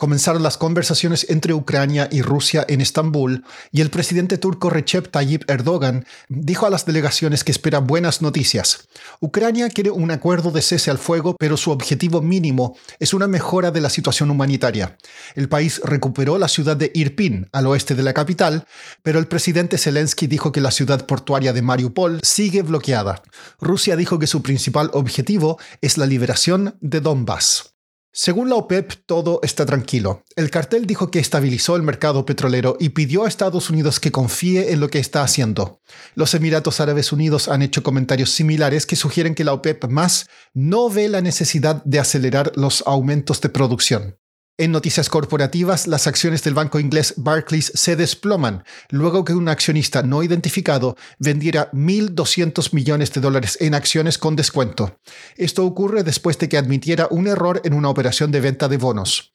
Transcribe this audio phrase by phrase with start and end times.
[0.00, 5.42] Comenzaron las conversaciones entre Ucrania y Rusia en Estambul y el presidente turco Recep Tayyip
[5.50, 8.88] Erdogan dijo a las delegaciones que espera buenas noticias.
[9.20, 13.72] Ucrania quiere un acuerdo de cese al fuego, pero su objetivo mínimo es una mejora
[13.72, 14.96] de la situación humanitaria.
[15.34, 18.64] El país recuperó la ciudad de Irpin, al oeste de la capital,
[19.02, 23.22] pero el presidente Zelensky dijo que la ciudad portuaria de Mariupol sigue bloqueada.
[23.60, 27.74] Rusia dijo que su principal objetivo es la liberación de Donbass.
[28.12, 30.24] Según la OPEP, todo está tranquilo.
[30.34, 34.72] El cartel dijo que estabilizó el mercado petrolero y pidió a Estados Unidos que confíe
[34.72, 35.80] en lo que está haciendo.
[36.16, 40.90] Los Emiratos Árabes Unidos han hecho comentarios similares que sugieren que la OPEP más no
[40.90, 44.19] ve la necesidad de acelerar los aumentos de producción.
[44.60, 50.02] En noticias corporativas, las acciones del banco inglés Barclays se desploman luego que un accionista
[50.02, 54.98] no identificado vendiera 1.200 millones de dólares en acciones con descuento.
[55.38, 59.32] Esto ocurre después de que admitiera un error en una operación de venta de bonos.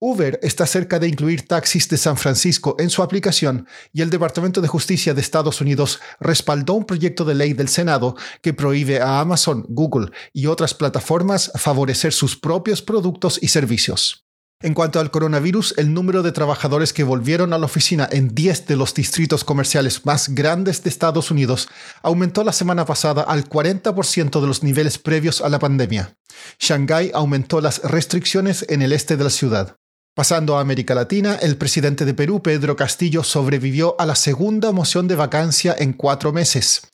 [0.00, 4.60] Uber está cerca de incluir taxis de San Francisco en su aplicación y el Departamento
[4.60, 9.20] de Justicia de Estados Unidos respaldó un proyecto de ley del Senado que prohíbe a
[9.20, 14.24] Amazon, Google y otras plataformas favorecer sus propios productos y servicios.
[14.64, 18.66] En cuanto al coronavirus, el número de trabajadores que volvieron a la oficina en 10
[18.66, 21.68] de los distritos comerciales más grandes de Estados Unidos
[22.02, 26.16] aumentó la semana pasada al 40% de los niveles previos a la pandemia.
[26.58, 29.76] Shanghái aumentó las restricciones en el este de la ciudad.
[30.14, 35.08] Pasando a América Latina, el presidente de Perú, Pedro Castillo, sobrevivió a la segunda moción
[35.08, 36.90] de vacancia en cuatro meses.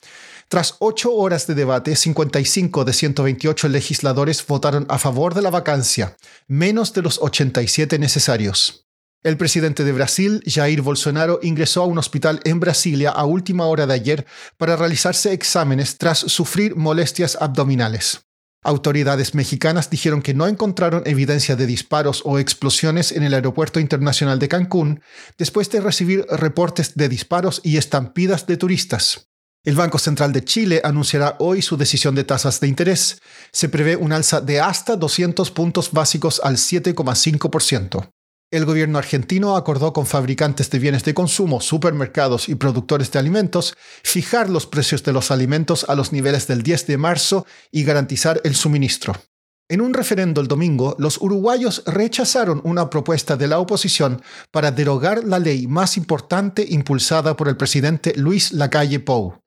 [0.50, 6.16] Tras ocho horas de debate, 55 de 128 legisladores votaron a favor de la vacancia,
[6.48, 8.88] menos de los 87 necesarios.
[9.22, 13.86] El presidente de Brasil, Jair Bolsonaro, ingresó a un hospital en Brasilia a última hora
[13.86, 14.26] de ayer
[14.56, 18.22] para realizarse exámenes tras sufrir molestias abdominales.
[18.64, 24.40] Autoridades mexicanas dijeron que no encontraron evidencia de disparos o explosiones en el Aeropuerto Internacional
[24.40, 25.00] de Cancún
[25.38, 29.29] después de recibir reportes de disparos y estampidas de turistas.
[29.62, 33.20] El Banco Central de Chile anunciará hoy su decisión de tasas de interés.
[33.52, 38.08] Se prevé un alza de hasta 200 puntos básicos al 7,5%.
[38.50, 43.76] El gobierno argentino acordó con fabricantes de bienes de consumo, supermercados y productores de alimentos
[44.02, 48.40] fijar los precios de los alimentos a los niveles del 10 de marzo y garantizar
[48.44, 49.14] el suministro.
[49.68, 55.22] En un referendo el domingo, los uruguayos rechazaron una propuesta de la oposición para derogar
[55.22, 59.39] la ley más importante impulsada por el presidente Luis Lacalle Pou.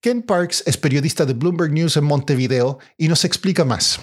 [0.00, 4.00] Ken Parks es periodista de Bloomberg News en Montevideo y nos explica más.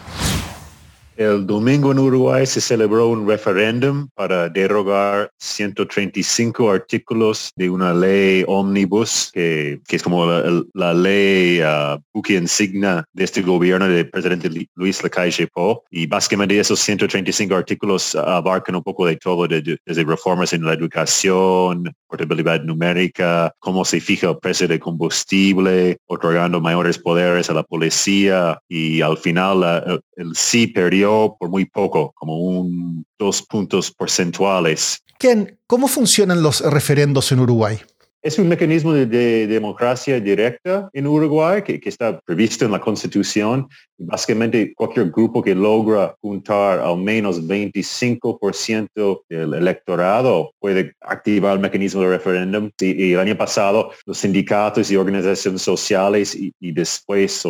[1.17, 8.43] El domingo en Uruguay se celebró un referéndum para derogar 135 artículos de una ley
[8.49, 10.25] omnibus que, es como
[10.73, 15.83] la, ley uh, buque insignia de este gobierno del presidente Luis Lacalle Pou.
[15.89, 21.93] Y básicamente esos 135 artículos abarcan un poco de todo, desde reformas en la educación,
[22.09, 28.59] portabilidad numérica, cómo se fija el precio de combustible, otorgando mayores poderes a la policía
[28.67, 31.04] y al final el sí perdió
[31.39, 35.03] por muy poco, como un dos puntos porcentuales.
[35.17, 37.79] Ken, ¿cómo funcionan los referendos en Uruguay?
[38.25, 43.67] Es un mecanismo de, democracia directa en Uruguay que, está previsto en la Constitución.
[43.99, 52.01] Básicamente, cualquier grupo que logra juntar al menos 25% del electorado puede activar el mecanismo
[52.01, 52.71] de referéndum.
[52.79, 57.43] Y, el año pasado, los sindicatos y organizaciones sociales y, después,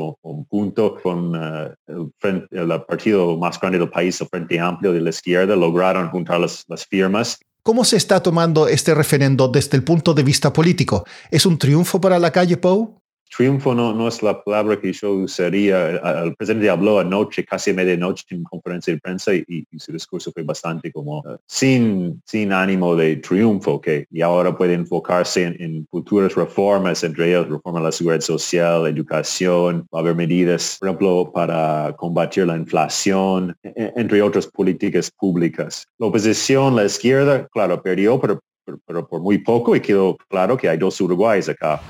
[0.49, 5.55] junto con eh, el, partido más grande del país, el Frente Amplio de la Izquierda,
[5.55, 10.53] lograron juntar las firmas ¿Cómo se está tomando este referendo desde el punto de vista
[10.53, 11.03] político?
[11.31, 12.99] ¿Es un triunfo para la calle Pou?
[13.29, 15.91] Triunfo no, no es la palabra que yo usaría.
[16.23, 20.43] El presidente habló anoche, casi a medianoche, en conferencia de prensa y, su discurso fue
[20.43, 26.33] bastante como uh, sin, sin ánimo de triunfo, que y ahora puede enfocarse en, futuras
[26.35, 31.31] reformas, entre ellas reforma a la seguridad social, educación, va a haber medidas, por ejemplo,
[31.33, 35.85] para combatir la inflación, e, e, entre otras políticas públicas.
[35.99, 38.39] La oposición, la izquierda, claro, perdió, pero,
[38.85, 41.81] pero por muy poco y quedó claro que hay dos Uruguayes acá.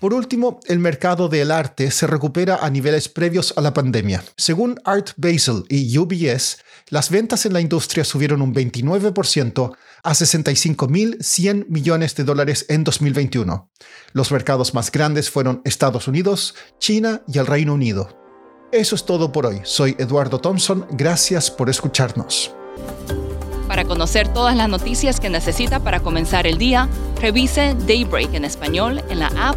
[0.00, 4.22] Por último, el mercado del arte se recupera a niveles previos a la pandemia.
[4.36, 6.58] Según Art Basel y UBS,
[6.90, 13.70] las ventas en la industria subieron un 29% a 65.100 millones de dólares en 2021.
[14.12, 18.16] Los mercados más grandes fueron Estados Unidos, China y el Reino Unido.
[18.70, 19.60] Eso es todo por hoy.
[19.64, 20.86] Soy Eduardo Thompson.
[20.92, 22.52] Gracias por escucharnos.
[23.66, 26.88] Para conocer todas las noticias que necesita para comenzar el día,
[27.20, 29.56] revise Daybreak en español en la app